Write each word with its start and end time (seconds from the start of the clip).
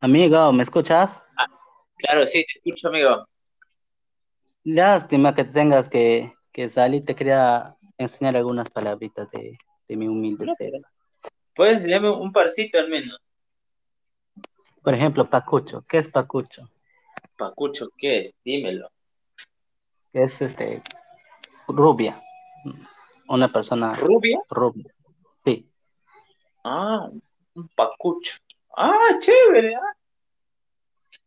Amigo, 0.00 0.52
¿me 0.52 0.62
escuchas? 0.62 1.24
Ah, 1.36 1.46
claro, 1.96 2.26
sí, 2.26 2.44
te 2.44 2.58
escucho, 2.58 2.88
amigo. 2.88 3.26
Lástima 4.64 5.34
que 5.34 5.44
tengas 5.44 5.88
que, 5.88 6.32
que 6.52 6.68
salir, 6.68 7.04
te 7.04 7.14
quería 7.16 7.76
enseñar 7.96 8.36
algunas 8.36 8.70
palabritas 8.70 9.28
de, 9.30 9.58
de 9.88 9.96
mi 9.96 10.06
humilde 10.06 10.46
ser. 10.56 10.72
Puedes 11.54 11.78
enseñarme 11.78 12.10
un 12.10 12.32
parcito 12.32 12.78
al 12.78 12.88
menos. 12.88 13.18
Por 14.82 14.94
ejemplo, 14.94 15.28
pacucho. 15.28 15.84
¿Qué 15.88 15.98
es 15.98 16.08
pacucho? 16.08 16.68
Pacucho, 17.36 17.88
¿qué 17.96 18.20
es? 18.20 18.34
Dímelo. 18.44 18.90
Es 20.12 20.40
este 20.40 20.82
rubia. 21.66 22.22
Una 23.28 23.48
persona 23.48 23.94
¿Rubia? 23.96 24.38
rubia. 24.48 24.94
Sí. 25.44 25.68
Ah, 26.62 27.08
un 27.54 27.68
pacucho. 27.74 28.38
Ah, 28.80 29.18
chévere. 29.18 29.74
¿ah? 29.74 29.96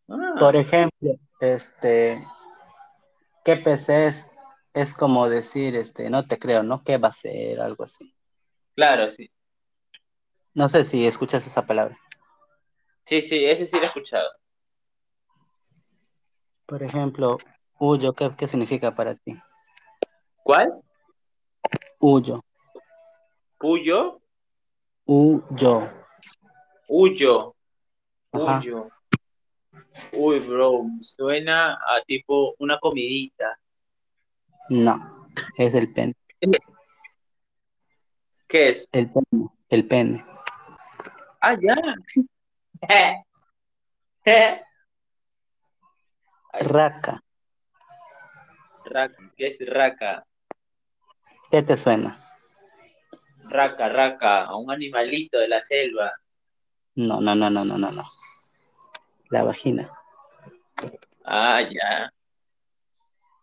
Ah. 0.07 0.35
Por 0.39 0.55
ejemplo, 0.55 1.15
este 1.41 2.25
¿qué 3.43 3.57
PC 3.57 4.07
es? 4.07 4.31
Es 4.73 4.93
como 4.93 5.27
decir, 5.27 5.75
este, 5.75 6.09
no 6.09 6.25
te 6.25 6.39
creo, 6.39 6.63
¿no? 6.63 6.81
¿Qué 6.81 6.97
va 6.97 7.09
a 7.09 7.11
ser? 7.11 7.59
Algo 7.59 7.83
así. 7.83 8.15
Claro, 8.73 9.11
sí. 9.11 9.29
No 10.53 10.69
sé 10.69 10.85
si 10.85 11.05
escuchas 11.05 11.45
esa 11.45 11.67
palabra. 11.67 11.97
Sí, 13.05 13.21
sí, 13.21 13.43
ese 13.45 13.65
sí 13.65 13.75
lo 13.75 13.83
he 13.83 13.87
escuchado. 13.87 14.29
Por 16.65 16.83
ejemplo, 16.83 17.37
huyo, 17.79 18.13
¿qué, 18.13 18.31
qué 18.37 18.47
significa 18.47 18.95
para 18.95 19.15
ti? 19.15 19.37
¿Cuál? 20.41 20.81
Huyo. 21.99 22.39
¿Puyo? 23.57 24.21
Huyo. 25.05 26.00
Huyo. 26.93 27.55
Huyo. 28.33 28.89
Uy, 30.11 30.39
bro, 30.39 30.83
suena 30.99 31.75
a 31.75 32.01
tipo 32.05 32.53
una 32.59 32.77
comidita. 32.79 33.57
No, 34.67 35.29
es 35.57 35.73
el 35.73 35.93
pene. 35.93 36.13
¿Qué 38.45 38.69
es? 38.69 38.89
El 38.91 39.09
pene. 39.09 39.47
El 39.69 39.87
pene. 39.87 40.25
Ah, 41.39 41.55
ya. 41.61 41.77
Raca. 46.59 47.23
Raca. 48.83 49.31
¿Qué 49.37 49.47
es 49.47 49.57
raca? 49.65 50.27
¿Qué 51.49 51.63
te 51.63 51.77
suena? 51.77 52.17
Raca, 53.45 53.87
raca, 53.87 54.43
a 54.43 54.57
un 54.57 54.69
animalito 54.69 55.39
de 55.39 55.47
la 55.47 55.61
selva. 55.61 56.20
No, 56.95 57.21
no, 57.21 57.33
no, 57.35 57.49
no, 57.49 57.63
no, 57.63 57.77
no, 57.77 57.91
no. 57.91 58.03
La 59.29 59.43
vagina. 59.43 59.89
Ah, 61.25 61.61
ya. 61.61 62.11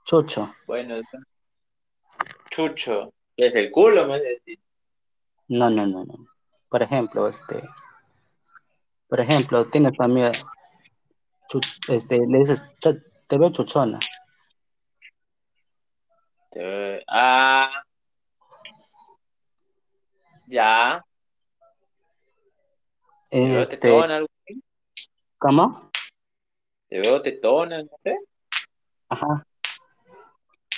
Chucho. 0.04 0.52
Bueno, 0.66 1.00
chucho. 2.50 3.12
¿Qué 3.36 3.46
es 3.46 3.54
el 3.54 3.70
culo, 3.70 4.06
me 4.06 4.20
decir? 4.20 4.58
No, 5.48 5.70
no, 5.70 5.86
no, 5.86 6.04
no. 6.04 6.26
Por 6.68 6.82
ejemplo, 6.82 7.28
este. 7.28 7.62
Por 9.08 9.20
ejemplo, 9.20 9.64
tienes 9.66 9.94
tu 9.94 10.02
amiga. 10.02 10.32
este, 11.88 12.18
le 12.26 12.38
dices, 12.40 12.62
"Chu- 12.80 13.02
te 13.26 13.38
veo 13.38 13.50
chuchona. 13.50 13.98
Te- 16.50 17.02
Ah. 17.08 17.70
Ya. 20.46 21.02
Te 23.30 23.62
Este, 23.62 23.76
tetona, 23.76 24.16
algo 24.16 24.28
así. 24.44 24.62
¿cómo? 25.38 25.90
Te 26.88 27.00
veo 27.00 27.20
tetona, 27.20 27.82
no 27.82 27.90
sé. 27.98 28.16
Ajá. 29.08 29.42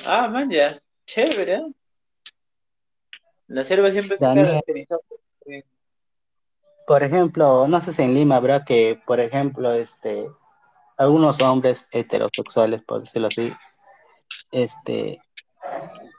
Ah, 0.05 0.28
man, 0.28 0.50
ya. 0.50 0.81
Chévere, 1.06 1.55
¿eh? 1.55 1.72
La 3.49 3.65
selva 3.65 3.91
siempre 3.91 4.16
se 4.16 4.22
caracteriza 4.22 4.97
por... 5.09 5.21
Por 6.87 7.03
ejemplo, 7.05 7.69
no 7.69 7.81
sé 7.81 7.93
si 7.93 8.03
en 8.03 8.15
Lima 8.15 8.37
habrá 8.37 8.65
que, 8.65 9.00
por 9.06 9.21
ejemplo, 9.21 9.72
este, 9.72 10.28
algunos 10.97 11.41
hombres 11.41 11.87
heterosexuales, 11.93 12.83
por 12.83 13.00
decirlo 13.00 13.28
así, 13.28 13.53
este, 14.50 15.21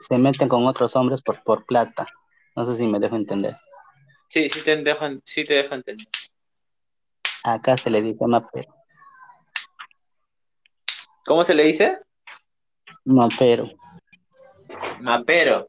se 0.00 0.18
meten 0.18 0.48
con 0.48 0.66
otros 0.66 0.96
hombres 0.96 1.20
por, 1.20 1.42
por 1.42 1.64
plata. 1.66 2.06
No 2.56 2.64
sé 2.64 2.76
si 2.76 2.86
me 2.86 3.00
dejo 3.00 3.16
entender. 3.16 3.54
Sí, 4.32 4.48
sí 4.48 4.62
te 4.62 4.74
dejan, 4.76 5.20
sí 5.26 5.44
te 5.44 5.52
dejan 5.52 5.80
entender. 5.80 6.06
Acá 7.44 7.76
se 7.76 7.90
le 7.90 8.00
dice 8.00 8.26
mapero. 8.26 8.74
¿Cómo 11.26 11.44
se 11.44 11.52
le 11.52 11.64
dice? 11.64 11.98
Mapero. 13.04 13.68
Mapero. 15.00 15.68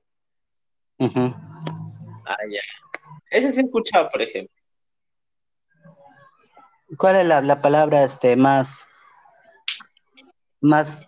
Ujú. 0.98 1.36
Ah, 2.26 2.38
ya. 2.50 2.62
Ese 3.32 3.52
sí 3.52 3.60
he 3.60 3.64
escuchado, 3.64 4.10
por 4.10 4.22
ejemplo. 4.22 4.56
¿Cuál 6.98 7.18
es 7.18 7.28
la, 7.28 7.42
la 7.42 7.62
palabra 7.62 8.06
este, 8.06 8.38
más, 8.38 8.88
más 10.62 11.06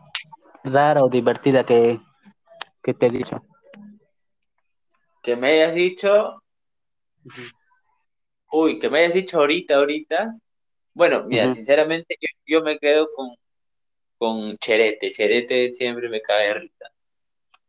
rara 0.65 1.01
o 1.05 1.07
divertida 1.07 1.65
que, 1.65 2.01
que 2.83 2.94
te 2.94 3.05
he 3.05 3.11
dicho? 3.11 3.41
Que 5.23 5.38
me 5.38 5.51
hayas 5.51 5.73
dicho, 5.73 6.41
uy, 8.52 8.80
que 8.80 8.90
me 8.90 9.00
hayas 9.00 9.13
dicho 9.13 9.38
ahorita, 9.40 9.75
ahorita. 9.75 10.36
Bueno, 10.94 11.24
mira, 11.25 11.53
sinceramente, 11.53 12.18
yo, 12.22 12.28
yo 12.46 12.62
me 12.63 12.80
quedo 12.80 13.08
con, 13.16 13.31
con 14.18 14.58
Cherete. 14.58 15.12
Cherete 15.12 15.72
siempre 15.74 16.09
me 16.09 16.22
cae 16.22 16.47
de 16.47 16.53
risa. 16.56 16.86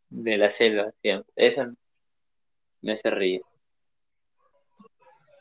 De 0.08 0.36
la 0.38 0.50
selva, 0.50 0.92
siempre. 1.02 1.32
Esa 1.34 1.72
me 2.82 2.92
hace 2.92 3.10
reír. 3.10 3.42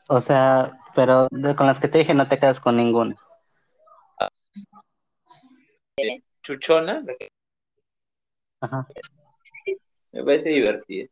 O 0.08 0.22
sea, 0.22 0.80
pero 0.94 1.28
de- 1.32 1.56
con 1.56 1.68
las 1.68 1.80
que 1.80 1.88
te 1.88 2.00
dije 2.00 2.14
no 2.14 2.28
te 2.28 2.40
quedas 2.40 2.60
con 2.60 2.76
ninguna. 2.76 3.16
Chuchona, 6.44 7.04
Ajá. 8.62 8.88
me 10.12 10.24
parece 10.24 10.50
divertida. 10.50 11.08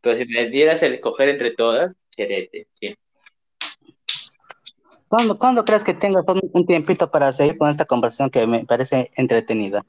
Pero 0.00 0.18
si 0.18 0.24
me 0.24 0.48
dieras 0.48 0.82
el 0.82 0.94
escoger 0.94 1.28
entre 1.28 1.52
todas, 1.52 1.94
Cherete, 2.10 2.68
sí. 2.74 2.94
¿Cuándo, 5.10 5.38
cuándo 5.38 5.64
crees 5.64 5.82
que 5.82 5.92
tengas 5.92 6.24
un, 6.28 6.66
tiempito 6.66 7.10
para 7.10 7.32
seguir 7.32 7.58
con 7.58 7.68
esta 7.68 7.84
conversación 7.84 8.30
que 8.30 8.46
me 8.46 8.64
parece 8.64 9.10
entretenida? 9.16 9.84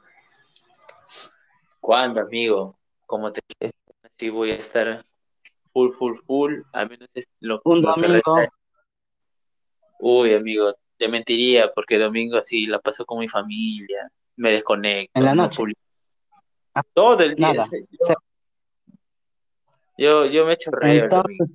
¿Cuándo, 1.79 2.21
amigo? 2.21 2.79
Como 3.05 3.31
te 3.31 3.41
dije, 3.47 3.71
sí 4.17 4.29
voy 4.31 4.49
a 4.49 4.55
estar 4.55 5.05
full, 5.73 5.91
full, 5.91 6.17
full, 6.25 6.61
al 6.73 6.89
menos 6.89 7.07
es 7.13 7.27
lo, 7.39 7.61
Un 7.65 7.81
que 7.81 7.87
domingo. 7.87 8.21
Uy, 9.99 10.33
amigo, 10.33 10.73
te 10.97 11.07
mentiría 11.07 11.71
porque 11.71 11.99
domingo 11.99 12.41
sí 12.41 12.65
la 12.65 12.79
paso 12.79 13.05
con 13.05 13.19
mi 13.19 13.29
familia, 13.29 14.11
me 14.37 14.49
desconecto, 14.49 15.19
en 15.19 15.25
la 15.25 15.35
no 15.35 15.43
noche. 15.43 15.61
Ah, 16.73 16.81
Todo 16.93 17.21
el 17.21 17.35
día, 17.35 17.53
Nada. 17.53 17.67
yo, 17.91 18.15
yo, 19.97 20.25
yo 20.25 20.45
me 20.47 20.57
el 20.81 21.09
domingo. 21.09 21.45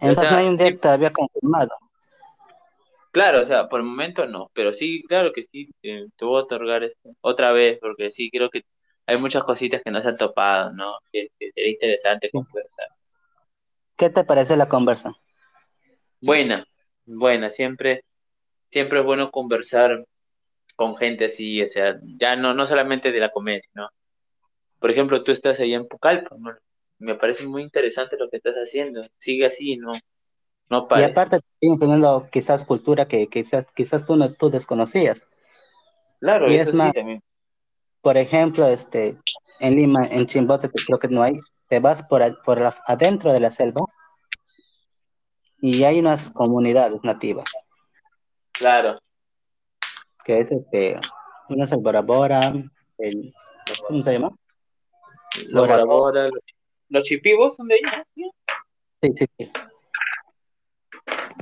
Entonces, 0.00 0.32
no 0.32 0.38
hay 0.38 0.46
un 0.48 0.56
día 0.56 0.68
sí. 0.68 0.76
todavía 0.76 1.12
confirmado. 1.12 1.76
Claro, 3.12 3.40
o 3.40 3.44
sea, 3.44 3.68
por 3.68 3.80
el 3.80 3.86
momento 3.86 4.26
no, 4.26 4.50
pero 4.52 4.74
sí, 4.74 5.02
claro 5.08 5.32
que 5.32 5.44
sí, 5.44 5.70
eh, 5.82 6.06
te 6.16 6.24
voy 6.24 6.38
a 6.38 6.44
otorgar 6.44 6.84
esto 6.84 7.10
otra 7.22 7.50
vez, 7.52 7.78
porque 7.80 8.10
sí, 8.10 8.30
creo 8.30 8.50
que 8.50 8.62
hay 9.06 9.16
muchas 9.16 9.42
cositas 9.44 9.80
que 9.82 9.90
no 9.90 10.02
se 10.02 10.08
han 10.08 10.16
topado, 10.18 10.72
¿no? 10.72 10.98
Que, 11.10 11.28
que 11.38 11.50
sería 11.52 11.70
interesante 11.70 12.28
Sí. 12.30 12.38
conversar. 12.38 12.88
¿Qué 13.96 14.10
te 14.10 14.24
pareció 14.24 14.56
la 14.56 14.68
conversa? 14.68 15.14
Buena, 16.20 16.66
buena, 17.06 17.50
siempre, 17.50 18.04
siempre 18.70 19.00
es 19.00 19.04
bueno 19.06 19.30
conversar 19.30 20.04
con 20.74 20.96
gente 20.98 21.24
así, 21.26 21.62
o 21.62 21.66
sea, 21.66 21.98
ya 22.18 22.36
no, 22.36 22.52
no 22.52 22.66
solamente 22.66 23.12
de 23.12 23.20
la 23.20 23.30
comedia, 23.30 23.62
sino, 23.72 23.88
por 24.78 24.90
ejemplo, 24.90 25.24
tú 25.24 25.32
estás 25.32 25.58
allá 25.58 25.76
en 25.76 25.88
Pucallpa, 25.88 26.36
¿no? 26.38 26.50
Me 26.98 27.14
parece 27.14 27.46
muy 27.46 27.62
interesante 27.62 28.16
lo 28.16 28.28
que 28.30 28.38
estás 28.38 28.54
haciendo, 28.56 29.02
sigue 29.18 29.46
así, 29.46 29.76
no, 29.76 29.92
no 30.70 30.88
Y 30.90 31.02
aparte 31.02 31.40
te 31.40 31.46
estoy 31.54 31.70
enseñando 31.70 32.28
quizás 32.30 32.64
cultura 32.64 33.06
que 33.06 33.26
quizás, 33.28 33.66
quizás 33.74 34.04
tú, 34.04 34.16
no, 34.16 34.32
tú 34.32 34.50
desconocías. 34.50 35.22
Claro, 36.20 36.50
Y 36.50 36.54
eso 36.54 36.64
es 36.64 36.70
sí 36.70 36.76
más, 36.76 36.92
también. 36.94 37.22
por 38.00 38.16
ejemplo, 38.16 38.66
este, 38.68 39.16
en 39.60 39.74
Lima, 39.76 40.06
en 40.06 40.26
Chimbote, 40.26 40.70
creo 40.70 40.98
que 40.98 41.08
no 41.08 41.22
hay, 41.22 41.34
te 41.68 41.80
vas 41.80 42.02
por, 42.02 42.22
por 42.44 42.60
la- 42.60 42.76
adentro 42.86 43.32
de 43.32 43.40
la 43.40 43.50
selva 43.50 43.82
y 45.60 45.84
hay 45.84 45.98
unas 46.00 46.30
comunidades 46.30 47.02
nativas, 47.04 47.44
Claro. 48.52 48.98
que 50.24 50.40
es 50.40 50.50
este, 50.50 50.96
uno 51.48 51.64
es 51.64 51.72
el 51.72 51.78
Bora 51.80 52.02
Bora, 52.02 52.52
el, 52.98 53.34
¿cómo 53.86 54.02
se 54.02 54.12
llama? 54.12 54.30
Los 55.48 55.66
Bora 55.68 55.84
Bora 55.84 55.84
Bora. 55.84 56.30
Los 56.88 57.06
chipibos 57.06 57.56
son 57.56 57.68
de 57.68 57.76
allá, 57.76 58.06
¿sí? 58.14 58.30
Sí, 59.02 59.12
sí, 59.16 59.26
sí. 59.38 59.52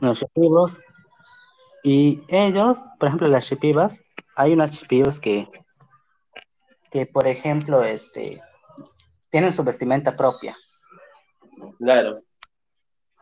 Los 0.00 0.18
chipibos. 0.18 0.78
Y 1.82 2.22
ellos, 2.28 2.78
por 2.98 3.08
ejemplo, 3.08 3.28
las 3.28 3.46
chipivas, 3.46 4.00
hay 4.36 4.54
unas 4.54 4.72
chipivas 4.72 5.20
que, 5.20 5.48
que 6.90 7.06
por 7.06 7.26
ejemplo, 7.26 7.84
este, 7.84 8.42
tienen 9.30 9.52
su 9.52 9.64
vestimenta 9.64 10.16
propia. 10.16 10.56
Claro. 11.78 12.22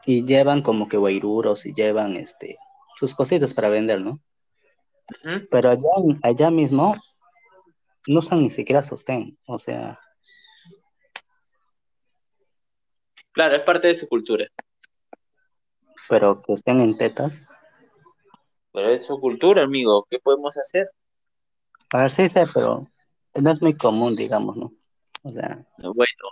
Y 0.06 0.24
llevan 0.24 0.62
como 0.62 0.88
que 0.88 0.96
guairuros 0.96 1.66
y 1.66 1.74
llevan 1.74 2.16
este, 2.16 2.58
sus 2.96 3.14
cositas 3.14 3.52
para 3.54 3.68
vender, 3.68 4.00
¿no? 4.00 4.20
Pero 5.50 5.70
allá, 5.70 5.90
allá 6.22 6.50
mismo 6.50 6.96
no 8.06 8.20
usan 8.20 8.42
ni 8.42 8.50
siquiera 8.50 8.82
sostén, 8.82 9.38
o 9.46 9.58
sea, 9.58 10.00
Claro, 13.32 13.56
es 13.56 13.62
parte 13.62 13.88
de 13.88 13.94
su 13.94 14.08
cultura. 14.08 14.46
pero 16.08 16.42
que 16.42 16.52
estén 16.54 16.80
en 16.80 16.96
tetas. 16.96 17.42
Pero 18.72 18.90
es 18.90 19.06
su 19.06 19.18
cultura, 19.20 19.62
amigo. 19.62 20.06
¿Qué 20.10 20.18
podemos 20.18 20.56
hacer? 20.56 20.90
A 21.92 21.98
ver, 22.02 22.10
sí 22.10 22.28
sé, 22.28 22.44
pero 22.52 22.88
no 23.40 23.50
es 23.50 23.60
muy 23.62 23.74
común, 23.76 24.16
digamos, 24.16 24.56
¿no? 24.56 24.72
O 25.22 25.30
sea, 25.30 25.64
Bueno, 25.78 26.28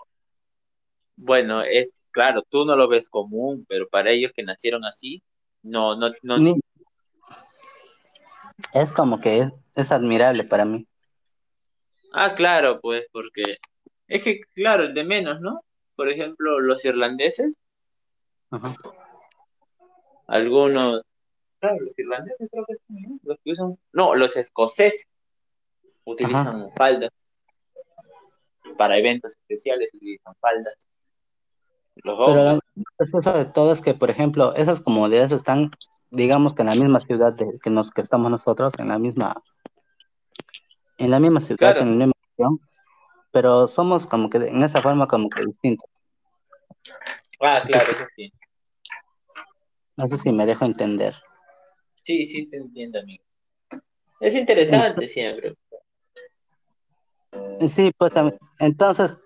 bueno, 1.17 1.63
es 1.63 1.89
claro, 2.11 2.43
tú 2.49 2.65
no 2.65 2.77
lo 2.77 2.89
ves 2.89 3.09
común, 3.09 3.65
pero 3.69 3.89
para 3.89 4.11
ellos 4.11 4.33
que 4.35 4.43
nacieron 4.43 4.85
así, 4.85 5.23
no, 5.63 5.97
no, 5.97 6.11
no, 6.23 6.39
ni- 6.39 6.61
es 8.75 8.93
como 8.93 9.21
que 9.21 9.39
es, 9.41 9.53
es 9.75 9.93
admirable 9.93 10.45
para 10.45 10.65
mí. 10.65 10.87
Ah, 12.13 12.35
claro, 12.35 12.81
pues, 12.81 13.07
porque 13.13 13.43
es 14.09 14.23
que, 14.23 14.41
claro, 14.55 14.93
de 14.93 15.05
menos, 15.05 15.41
¿no? 15.41 15.61
Por 16.01 16.09
ejemplo, 16.09 16.61
los 16.61 16.83
irlandeses, 16.87 17.59
Ajá. 18.51 18.75
algunos, 20.29 21.03
claro, 21.59 21.77
los 21.79 21.99
irlandeses 21.99 22.49
creo 22.51 22.65
que 22.67 22.77
son, 22.87 23.03
¿no? 23.03 23.21
Los 23.23 23.39
que 23.45 23.51
usan, 23.51 23.79
no, 23.93 24.15
los 24.15 24.35
escoceses 24.39 25.07
utilizan 26.05 26.73
faldas, 26.75 27.11
para 28.79 28.97
eventos 28.97 29.33
especiales 29.33 29.93
utilizan 29.93 30.35
faldas. 30.41 30.89
Los 31.97 32.19
Pero 32.19 32.55
lo 32.55 32.61
gracioso 32.97 33.33
de 33.35 33.45
todo 33.45 33.71
es 33.75 33.83
que, 33.83 33.93
por 33.93 34.09
ejemplo, 34.09 34.55
esas 34.55 34.81
comodidades 34.81 35.33
están, 35.33 35.71
digamos 36.11 36.55
que 36.55 36.63
en 36.63 36.69
la 36.69 36.77
misma 36.77 37.01
ciudad 37.01 37.35
de, 37.35 37.59
que, 37.63 37.69
nos, 37.69 37.91
que 37.91 38.01
estamos 38.01 38.31
nosotros, 38.31 38.73
en 38.79 38.89
la 38.89 38.99
misma, 38.99 39.43
en 40.97 41.11
la 41.11 41.21
misma 41.21 41.43
ciudad, 41.43 41.75
claro, 41.75 41.81
en 41.83 41.99
la 41.99 42.07
misma 42.07 42.15
región, 42.39 42.70
pero 43.31 43.69
somos 43.69 44.07
como 44.07 44.29
que 44.31 44.39
en 44.39 44.63
esa 44.63 44.83
forma 44.83 45.07
como 45.07 45.29
que 45.29 45.45
distintos. 45.45 45.89
ah, 47.41 47.63
claro, 47.65 47.93
eso 47.93 48.05
sí. 48.17 48.33
No 49.97 50.07
sé 50.07 50.17
si 50.19 50.33
me 50.33 50.47
dejo 50.47 50.65
entender. 50.65 51.15
Sí, 52.03 52.25
sí, 52.27 52.47
te 52.47 52.57
entiendo, 52.57 52.99
amigo. 53.01 53.23
Es 54.21 54.35
interesante 54.35 55.07
siempre. 55.09 55.55
Sí, 57.69 57.91
pues 57.97 58.13
también. 58.13 58.39
Entonces, 58.59 59.17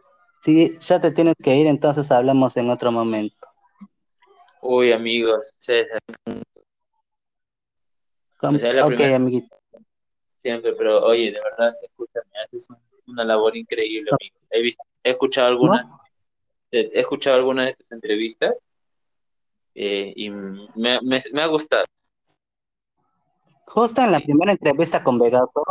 si 0.43 0.77
ya 0.81 1.01
te 1.01 1.11
tienes 1.13 1.35
que 1.43 1.55
ir, 1.57 1.67
entonces 1.67 2.11
hablamos 2.11 2.57
en 2.57 2.71
otro 2.71 2.91
momento. 2.93 3.37
Uy, 4.61 4.93
amigos, 4.93 5.53
César, 5.59 5.99
ok, 8.41 8.57
primera- 8.89 9.17
amiguito. 9.17 9.57
siempre, 10.39 10.73
pero 10.77 11.05
oye, 11.05 11.33
de 11.33 11.41
verdad, 11.41 11.75
una 13.15 13.25
labor 13.25 13.57
increíble, 13.57 14.11
amigo. 14.19 14.37
He, 14.51 14.61
visto, 14.63 14.83
he 15.03 15.11
escuchado 15.11 15.49
algunas, 15.49 15.87
¿No? 15.87 16.01
he 16.71 16.99
escuchado 17.01 17.37
algunas 17.37 17.67
de 17.67 17.75
tus 17.75 17.91
entrevistas 17.93 18.61
eh, 19.75 20.13
y 20.15 20.31
me, 20.31 21.01
me, 21.03 21.19
me 21.33 21.43
ha 21.43 21.47
gustado. 21.47 21.85
Justo 23.67 24.03
en 24.03 24.13
la 24.13 24.19
Sí. 24.19 24.27
primera 24.27 24.53
entrevista 24.53 25.03
con 25.03 25.19
Vegaso, 25.19 25.63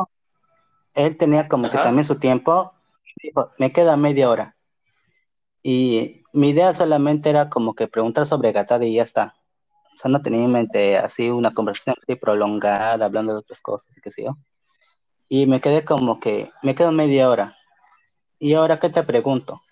él 0.95 1.17
tenía 1.17 1.47
como 1.47 1.69
que 1.69 1.77
también 1.77 2.05
su 2.05 2.19
tiempo. 2.19 2.73
Dijo, 3.21 3.51
me 3.59 3.71
queda 3.71 3.95
media 3.97 4.29
hora. 4.29 4.55
Y 5.61 6.23
mi 6.33 6.49
idea 6.49 6.73
solamente 6.73 7.29
era 7.29 7.49
como 7.49 7.73
que 7.73 7.87
preguntar 7.87 8.25
sobre 8.25 8.51
Gatade 8.51 8.87
y 8.87 8.95
ya 8.95 9.03
está. 9.03 9.35
O 9.93 9.95
sea, 9.97 10.09
no 10.11 10.21
tenía 10.21 10.43
en 10.43 10.51
mente 10.51 10.97
así 10.97 11.29
una 11.29 11.53
conversación 11.53 11.95
así 12.01 12.15
prolongada, 12.15 13.05
hablando 13.05 13.31
de 13.33 13.39
otras 13.39 13.61
cosas, 13.61 13.95
y 13.97 14.01
qué 14.01 14.11
sé 14.11 14.23
yo. 14.23 14.35
Y 15.35 15.47
me 15.47 15.59
quedé 15.59 15.83
como 15.83 16.19
que, 16.19 16.51
me 16.61 16.75
quedo 16.75 16.91
media 16.91 17.27
hora. 17.27 17.57
¿Y 18.39 18.53
ahora 18.53 18.77
qué 18.77 18.89
te 18.89 19.01
pregunto? 19.01 19.63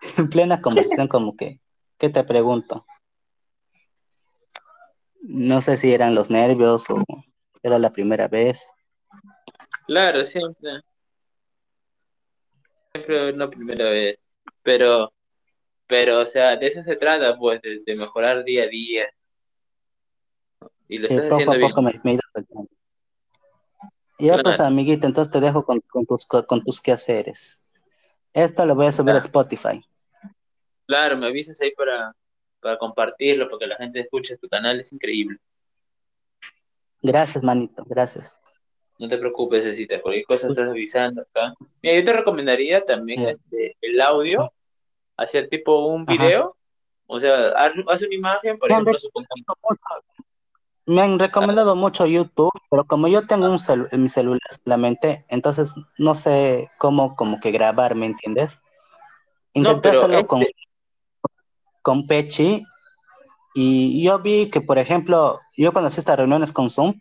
en 0.16 0.30
plena 0.30 0.60
conversación 0.60 1.08
como 1.08 1.36
que, 1.36 1.60
¿qué 1.98 2.08
te 2.08 2.22
pregunto? 2.22 2.86
No 5.22 5.60
sé 5.60 5.76
si 5.76 5.92
eran 5.92 6.14
los 6.14 6.30
nervios 6.30 6.88
o 6.88 7.02
era 7.64 7.80
la 7.80 7.90
primera 7.90 8.28
vez. 8.28 8.72
Claro, 9.88 10.22
siempre. 10.22 10.82
Siempre 12.92 13.30
es 13.30 13.36
la 13.36 13.50
primera 13.50 13.90
vez. 13.90 14.20
Pero, 14.62 15.12
pero, 15.88 16.20
o 16.20 16.26
sea, 16.26 16.56
de 16.56 16.68
eso 16.68 16.84
se 16.84 16.94
trata, 16.94 17.36
pues, 17.36 17.60
de, 17.60 17.82
de 17.84 17.96
mejorar 17.96 18.44
día 18.44 18.62
a 18.62 18.68
día. 18.68 19.12
Y 20.86 20.98
lo 20.98 21.08
estás 21.08 21.24
poco 21.24 21.34
haciendo 21.34 21.52
a 21.54 21.56
bien. 21.56 21.70
poco 21.70 21.82
me, 21.82 22.00
me 22.04 22.12
ya 24.18 24.38
pues, 24.42 24.56
Claro. 24.56 24.68
amiguita, 24.68 25.06
entonces 25.06 25.32
te 25.32 25.40
dejo 25.40 25.64
con, 25.64 25.80
con 25.80 26.06
tus, 26.06 26.26
con 26.26 26.62
tus 26.64 26.80
quehaceres. 26.80 27.62
Esto 28.32 28.66
lo 28.66 28.74
voy 28.74 28.86
a 28.86 28.92
subir 28.92 29.14
a. 29.14 29.18
Spotify. 29.18 29.84
Claro, 30.86 31.16
me 31.16 31.26
avisas 31.26 31.60
ahí 31.60 31.72
para, 31.72 32.14
para 32.60 32.78
compartirlo, 32.78 33.48
porque 33.48 33.66
la 33.66 33.76
gente 33.76 34.00
escuche 34.00 34.36
tu 34.38 34.48
canal, 34.48 34.78
es 34.78 34.92
increíble. 34.92 35.38
Gracias, 37.02 37.44
manito, 37.44 37.84
gracias. 37.86 38.38
No 38.98 39.08
te 39.08 39.16
preocupes, 39.18 39.64
necesitas 39.64 40.02
cualquier 40.02 40.24
cosa 40.24 40.48
estás 40.48 40.68
avisando 40.68 41.22
acá. 41.22 41.54
Mira, 41.82 41.96
yo 41.96 42.04
te 42.04 42.12
recomendaría 42.12 42.84
también 42.84 43.28
este, 43.28 43.76
el 43.80 44.00
audio, 44.00 44.52
hacer 45.16 45.48
tipo 45.48 45.86
un 45.86 46.02
Ajá. 46.02 46.12
video, 46.12 46.56
o 47.06 47.20
sea, 47.20 47.50
haz, 47.50 47.72
haz 47.88 48.02
una 48.02 48.14
imagen, 48.14 48.58
por 48.58 48.70
ejemplo, 48.70 48.98
supongamos, 48.98 49.46
me 50.88 51.02
han 51.02 51.18
recomendado 51.18 51.76
mucho 51.76 52.06
YouTube, 52.06 52.50
pero 52.70 52.84
como 52.84 53.08
yo 53.08 53.26
tengo 53.26 53.46
un 53.50 53.58
celu- 53.58 53.88
en 53.92 54.02
mi 54.02 54.08
celular 54.08 54.40
solamente, 54.64 55.24
entonces 55.28 55.74
no 55.98 56.14
sé 56.14 56.68
cómo 56.78 57.14
como 57.14 57.38
que 57.40 57.50
grabar, 57.52 57.94
¿me 57.94 58.06
entiendes? 58.06 58.60
Intenté 59.52 59.90
hacerlo 59.90 60.26
con, 60.26 60.42
este, 60.42 60.54
con 61.82 62.06
Pechi 62.06 62.64
y 63.54 64.02
yo 64.04 64.18
vi 64.20 64.50
que, 64.50 64.60
por 64.60 64.78
ejemplo, 64.78 65.38
yo 65.56 65.72
cuando 65.72 65.88
hacía 65.88 66.00
estas 66.00 66.16
reuniones 66.18 66.52
con 66.52 66.70
Zoom, 66.70 66.94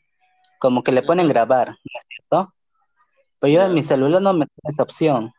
como 0.59 0.83
que 0.83 0.91
le 0.91 1.03
ponen 1.03 1.27
grabar, 1.27 1.69
¿no 1.69 1.75
es 1.99 2.05
cierto? 2.09 2.53
Pero 3.39 3.53
yo 3.53 3.63
en 3.63 3.73
mi 3.73 3.83
celular 3.83 4.21
no 4.21 4.33
me 4.33 4.47
tengo 4.47 4.69
esa 4.69 4.83
opción. 4.83 5.31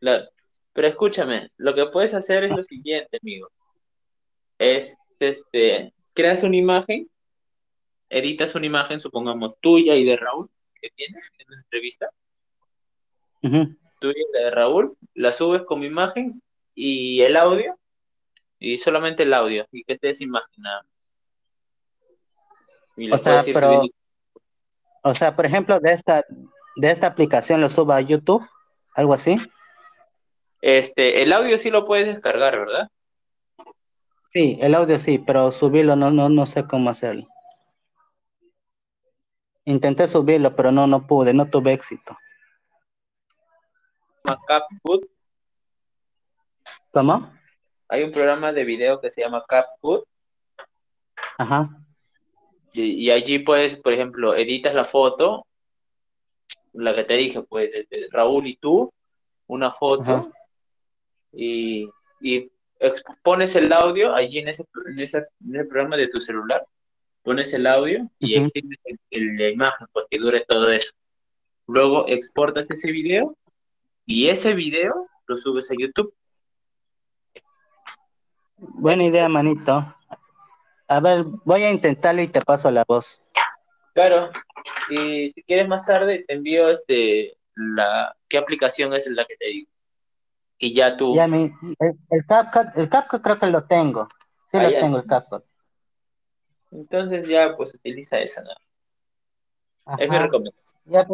claro. 0.00 0.24
Pero 0.72 0.88
escúchame, 0.88 1.50
lo 1.56 1.74
que 1.74 1.86
puedes 1.86 2.14
hacer 2.14 2.44
es 2.44 2.56
lo 2.56 2.62
siguiente, 2.62 3.18
amigo. 3.20 3.48
Es, 4.58 4.96
este, 5.18 5.92
creas 6.14 6.42
una 6.44 6.56
imagen, 6.56 7.08
editas 8.10 8.54
una 8.54 8.66
imagen, 8.66 9.00
supongamos, 9.00 9.54
tuya 9.60 9.94
y 9.94 10.04
de 10.04 10.16
Raúl, 10.16 10.50
que 10.80 10.90
tienes 10.90 11.30
en 11.38 11.46
la 11.48 11.56
entrevista, 11.56 12.10
tuya 13.40 14.18
y 14.18 14.32
la 14.32 14.44
de 14.44 14.50
Raúl, 14.50 14.96
la 15.14 15.32
subes 15.32 15.62
como 15.62 15.84
imagen 15.84 16.42
y 16.74 17.20
el 17.22 17.36
audio, 17.36 17.78
y 18.58 18.78
solamente 18.78 19.24
el 19.24 19.34
audio, 19.34 19.66
y 19.72 19.84
que 19.84 19.94
estés 19.94 20.20
imaginado. 20.20 20.82
Y 22.96 23.10
O 23.10 23.18
sea, 23.18 23.44
pero, 23.44 23.82
o 25.02 25.14
sea, 25.14 25.36
por 25.36 25.46
ejemplo, 25.46 25.78
de 25.80 25.92
esta, 25.92 26.24
de 26.76 26.90
esta 26.90 27.06
aplicación 27.06 27.60
lo 27.60 27.68
subo 27.68 27.92
a 27.92 28.00
YouTube, 28.00 28.46
algo 28.94 29.14
así. 29.14 29.38
Este, 30.60 31.22
el 31.22 31.32
audio 31.32 31.56
sí 31.58 31.70
lo 31.70 31.86
puedes 31.86 32.06
descargar, 32.06 32.58
¿verdad? 32.58 32.88
Sí, 34.32 34.58
el 34.60 34.74
audio 34.74 34.98
sí, 34.98 35.18
pero 35.18 35.52
subirlo 35.52 35.96
no, 35.96 36.10
no, 36.10 36.28
no 36.28 36.46
sé 36.46 36.66
cómo 36.66 36.90
hacerlo. 36.90 37.26
Intenté 39.68 40.08
subirlo, 40.08 40.56
pero 40.56 40.72
no, 40.72 40.86
no 40.86 41.06
pude, 41.06 41.34
no 41.34 41.50
tuve 41.50 41.74
éxito. 41.74 42.16
CapCut. 44.22 45.04
¿Cómo? 46.90 47.30
Hay 47.90 48.02
un 48.02 48.10
programa 48.10 48.50
de 48.50 48.64
video 48.64 48.98
que 48.98 49.10
se 49.10 49.20
llama 49.20 49.44
CapCut 49.46 50.06
Ajá. 51.36 51.68
y, 52.72 52.82
y 52.92 53.10
allí 53.10 53.40
puedes, 53.40 53.76
por 53.76 53.92
ejemplo, 53.92 54.34
editas 54.34 54.74
la 54.74 54.84
foto, 54.84 55.46
la 56.72 56.94
que 56.94 57.04
te 57.04 57.14
dije, 57.14 57.42
pues, 57.42 57.70
Raúl 58.10 58.46
y 58.46 58.56
tú, 58.56 58.90
una 59.48 59.70
foto, 59.70 60.02
Ajá. 60.02 60.28
y, 61.32 61.90
y 62.22 62.50
pones 63.22 63.54
el 63.54 63.70
audio 63.70 64.14
allí 64.14 64.38
en 64.38 64.48
ese, 64.48 64.64
en, 64.86 64.98
ese, 64.98 65.26
en 65.46 65.56
ese 65.56 65.64
programa 65.66 65.98
de 65.98 66.08
tu 66.08 66.22
celular, 66.22 66.66
pones 67.28 67.52
el 67.52 67.66
audio 67.66 68.08
y 68.18 68.36
extiendes 68.36 68.78
el- 68.84 68.98
el- 69.10 69.36
la 69.36 69.48
imagen, 69.50 69.86
pues 69.92 70.06
que 70.10 70.18
dure 70.18 70.44
todo 70.48 70.70
eso. 70.72 70.92
Luego 71.66 72.08
exportas 72.08 72.70
ese 72.70 72.90
video 72.90 73.36
y 74.06 74.28
ese 74.28 74.54
video 74.54 75.06
lo 75.26 75.36
subes 75.36 75.70
a 75.70 75.74
YouTube. 75.78 76.14
Buena 78.56 79.04
idea, 79.04 79.28
manito. 79.28 79.84
A 80.88 81.00
ver, 81.00 81.24
voy 81.44 81.62
a 81.64 81.70
intentarlo 81.70 82.22
y 82.22 82.28
te 82.28 82.40
paso 82.40 82.70
la 82.70 82.82
voz. 82.88 83.22
Claro. 83.92 84.30
Y 84.88 85.32
si 85.32 85.42
quieres 85.42 85.68
más 85.68 85.84
tarde, 85.84 86.24
te 86.26 86.32
envío 86.34 86.70
este 86.70 87.36
la 87.54 88.16
qué 88.28 88.38
aplicación 88.38 88.94
es 88.94 89.06
la 89.08 89.26
que 89.26 89.36
te 89.36 89.46
digo. 89.48 89.70
Y 90.58 90.74
ya 90.74 90.96
tú. 90.96 91.14
Ya 91.14 91.28
mi, 91.28 91.52
el, 91.78 91.92
el 92.10 92.24
CapCut, 92.26 92.74
el 92.76 92.88
CapCut 92.88 93.20
creo 93.22 93.38
que 93.38 93.46
lo 93.48 93.64
tengo. 93.64 94.08
Sí 94.50 94.56
Ah, 94.56 94.62
lo 94.62 94.70
ya. 94.70 94.80
tengo 94.80 94.96
el 94.96 95.04
CapCut. 95.04 95.44
Entonces 96.70 97.28
ya 97.28 97.56
pues 97.56 97.74
utiliza 97.74 98.18
esa, 98.20 98.42
¿no? 98.42 98.50
Es 99.96 100.10
mi 100.10 100.16
Ajá. 100.16 100.24
recomendación. 100.24 100.82
Ya, 100.86 101.06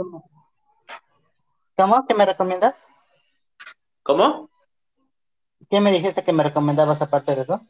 ¿Cómo? 1.76 2.06
¿Qué 2.06 2.14
me 2.14 2.26
recomiendas? 2.26 2.75
¿Cómo? 4.02 4.50
¿Qué 5.70 5.80
me 5.80 5.92
dijiste 5.92 6.25
que 6.25 6.32
me 6.32 6.42
recomendabas 6.44 7.00
aparte 7.02 7.34
de 7.34 7.42
eso? 7.42 7.61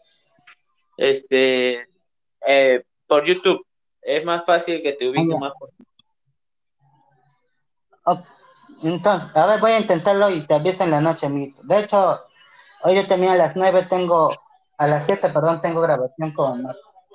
Este 0.97 1.87
eh, 2.47 2.85
por 3.07 3.25
YouTube. 3.25 3.67
Es 4.03 4.25
más 4.25 4.45
fácil 4.45 4.83
que 4.83 4.93
te 4.93 5.09
ubiques 5.09 5.37
Ah, 5.37 5.39
más 5.39 5.53
por 5.59 5.71
Ok, 8.05 8.21
Entonces, 8.83 9.35
a 9.37 9.47
ver, 9.47 9.61
voy 9.61 9.73
a 9.73 9.81
intentarlo 9.81 10.29
y 10.31 10.47
te 10.47 10.55
aviso 10.55 10.85
en 10.85 10.91
la 10.91 11.01
noche, 11.01 11.27
amiguito. 11.27 11.63
De 11.65 11.81
hecho, 11.81 12.21
hoy 12.83 12.97
yo 12.97 13.07
también 13.07 13.33
a 13.33 13.37
las 13.37 13.57
9 13.57 13.87
tengo, 13.89 14.31
a 14.77 14.87
las 14.87 15.07
7, 15.07 15.31
perdón, 15.31 15.61
tengo 15.63 15.81
grabación 15.81 16.33
con 16.33 16.67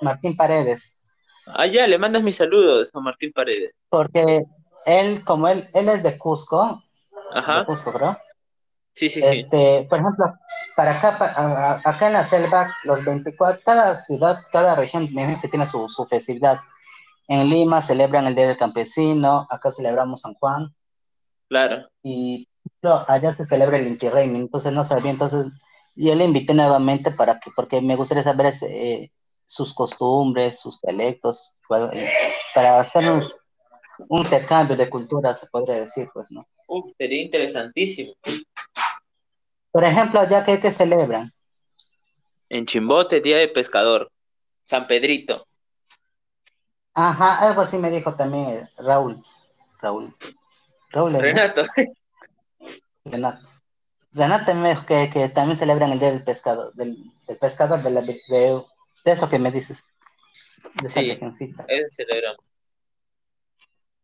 Martín 0.01 0.35
Paredes. 0.35 1.01
Ah, 1.47 1.65
ya, 1.65 1.87
le 1.87 1.97
mandas 1.97 2.21
mis 2.21 2.35
saludos 2.35 2.89
a 2.93 2.99
Martín 2.99 3.31
Paredes. 3.33 3.71
Porque 3.89 4.41
él, 4.85 5.23
como 5.23 5.47
él, 5.47 5.67
él 5.73 5.89
es 5.89 6.03
de 6.03 6.17
Cusco, 6.17 6.83
de 7.33 7.39
Ajá. 7.39 7.65
Cusco, 7.65 7.91
creo. 7.91 8.17
Sí, 8.93 9.07
sí, 9.09 9.21
sí. 9.21 9.27
Este, 9.27 9.87
por 9.89 9.99
ejemplo, 9.99 10.25
para 10.75 10.91
acá, 10.97 11.81
acá 11.85 12.07
en 12.07 12.13
la 12.13 12.23
selva, 12.23 12.75
los 12.83 13.03
24, 13.05 13.61
cada 13.63 13.95
ciudad, 13.95 14.37
cada 14.51 14.75
región 14.75 15.03
me 15.13 15.21
imagino 15.21 15.41
que 15.41 15.47
tiene 15.47 15.65
su, 15.67 15.87
su 15.87 16.05
festividad. 16.05 16.59
En 17.27 17.49
Lima 17.49 17.81
celebran 17.81 18.27
el 18.27 18.35
Día 18.35 18.47
del 18.47 18.57
Campesino, 18.57 19.47
acá 19.49 19.71
celebramos 19.71 20.21
San 20.21 20.33
Juan, 20.33 20.75
Claro. 21.47 21.87
y 22.03 22.47
no, 22.81 23.05
allá 23.07 23.31
se 23.31 23.45
celebra 23.45 23.77
el 23.77 23.87
Inti 23.87 24.07
entonces 24.07 24.71
no 24.73 24.83
sabía, 24.83 25.11
entonces 25.11 25.47
yo 25.95 26.15
le 26.15 26.25
invité 26.25 26.53
nuevamente 26.53 27.11
para 27.11 27.39
que, 27.39 27.51
porque 27.55 27.81
me 27.81 27.95
gustaría 27.95 28.23
saber 28.23 28.47
ese, 28.47 29.11
sus 29.49 29.73
costumbres, 29.73 30.59
sus 30.59 30.79
dialectos, 30.79 31.57
para 32.53 32.79
hacernos 32.79 33.35
un 34.07 34.19
intercambio 34.19 34.75
de 34.77 34.87
cultura, 34.87 35.33
se 35.33 35.47
podría 35.47 35.79
decir, 35.79 36.07
pues, 36.13 36.29
¿no? 36.29 36.47
Uf, 36.67 36.91
sería 36.99 37.23
interesantísimo. 37.23 38.13
Por 39.71 39.83
ejemplo, 39.83 40.19
allá 40.19 40.45
que, 40.45 40.59
que 40.59 40.69
celebran, 40.69 41.31
En 42.47 42.65
Chimbote, 42.67 43.21
Día 43.21 43.37
de 43.37 43.47
Pescador. 43.47 44.11
San 44.61 44.85
Pedrito. 44.85 45.47
ajá, 46.93 47.39
algo 47.47 47.61
así 47.61 47.77
me 47.77 47.89
dijo 47.89 48.15
también 48.15 48.69
Raúl, 48.77 49.23
Raúl, 49.81 50.15
Raúl, 50.91 51.13
¿no? 51.13 51.19
Renato. 51.19 51.65
Renato. 53.03 53.47
Renato 54.11 54.53
me 54.53 54.69
dijo 54.69 54.85
que, 54.85 55.09
que 55.09 55.29
también 55.29 55.57
celebran 55.57 55.91
el 55.91 55.99
Día 55.99 56.11
del 56.11 56.23
Pescado, 56.23 56.71
del, 56.73 57.11
del 57.27 57.37
pescador, 57.37 57.81
de, 57.81 57.89
la, 57.89 58.01
de, 58.01 58.63
de 59.05 59.11
eso 59.11 59.29
que 59.29 59.39
me 59.39 59.51
dices, 59.51 59.83
de 60.81 60.87
esa 60.87 61.01
Sí. 61.01 61.17
celebramos. 61.89 62.45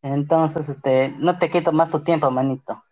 Entonces, 0.01 0.69
este, 0.69 1.13
no 1.17 1.39
te 1.39 1.49
quito 1.49 1.71
más 1.71 1.91
tu 1.91 2.03
tiempo, 2.03 2.29
manito. 2.29 2.83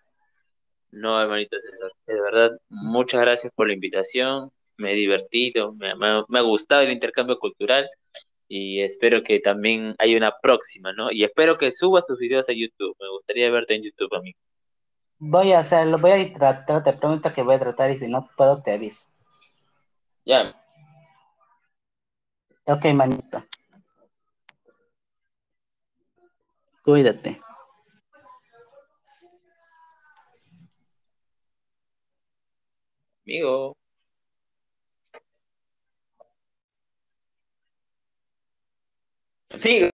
No, 0.91 1.21
hermanito 1.21 1.57
César. 1.59 1.91
De 2.07 2.21
verdad, 2.21 2.51
muchas 2.69 3.21
gracias 3.21 3.51
por 3.55 3.67
la 3.67 3.73
invitación. 3.73 4.51
Me 4.77 4.91
he 4.91 4.95
divertido, 4.95 5.73
me, 5.73 5.95
me- 5.95 6.23
me 6.27 6.39
ha 6.39 6.41
gustado 6.41 6.81
el 6.81 6.91
intercambio 6.91 7.37
cultural 7.39 7.87
y 8.47 8.81
espero 8.81 9.23
que 9.23 9.39
también 9.39 9.95
haya 9.99 10.17
una 10.17 10.33
próxima, 10.41 10.93
¿no? 10.93 11.11
Y 11.11 11.23
espero 11.23 11.57
que 11.57 11.71
subas 11.71 12.05
tus 12.07 12.19
videos 12.19 12.47
a 12.49 12.53
YouTube. 12.53 12.95
Me 12.99 13.09
gustaría 13.09 13.49
verte 13.51 13.75
en 13.75 13.83
YouTube, 13.83 14.13
amigo. 14.15 14.37
Voy 15.19 15.53
a 15.53 15.59
hacerlo, 15.59 15.97
voy 15.99 16.11
a 16.11 16.33
tratar, 16.33 16.83
te 16.83 16.93
prometo 16.93 17.31
que 17.33 17.43
voy 17.43 17.55
a 17.55 17.59
tratar 17.59 17.91
y 17.91 17.97
si 17.97 18.07
no 18.07 18.29
puedo 18.35 18.61
te 18.61 18.73
aviso. 18.73 19.07
Ya, 20.25 20.43
Ok, 22.65 22.85
manito. 22.93 23.43
Cuídate. 26.83 27.41
amigo. 33.25 33.75
Amigo. 39.53 39.92